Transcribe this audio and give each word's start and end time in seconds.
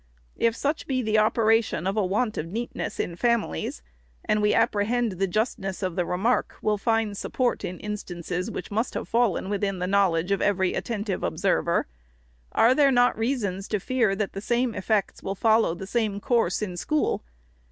If 0.39 0.55
such 0.55 0.87
be 0.87 1.03
the 1.03 1.19
opera 1.19 1.61
tion 1.61 1.85
of 1.85 1.95
a 1.95 2.03
want 2.03 2.35
of 2.35 2.47
neatness 2.47 2.99
in 2.99 3.15
families, 3.15 3.83
and 4.25 4.41
we 4.41 4.51
apprehend 4.51 5.11
the 5.11 5.27
justness 5.27 5.83
of 5.83 5.95
the 5.95 6.07
remark 6.07 6.55
will 6.59 6.79
find 6.79 7.15
support 7.15 7.63
in 7.63 7.79
instances 7.79 8.49
which 8.49 8.71
must 8.71 8.95
have 8.95 9.07
fallen 9.07 9.47
within 9.47 9.77
the 9.77 9.85
knowledge 9.85 10.31
of 10.31 10.41
every 10.41 10.73
attentive 10.73 11.21
observer, 11.21 11.85
are 12.51 12.73
there 12.73 12.91
not 12.91 13.15
reasons 13.15 13.67
to 13.67 13.79
fear, 13.79 14.15
that 14.15 14.33
the 14.33 14.41
same 14.41 14.73
effects 14.73 15.21
will 15.21 15.35
follow 15.35 15.75
the 15.75 15.85
same 15.85 16.19
course 16.19 16.63
in 16.63 16.77
school 16.77 17.23